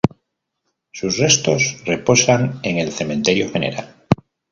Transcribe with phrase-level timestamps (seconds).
[0.91, 3.97] Sus restos reposan en el Cementerio General.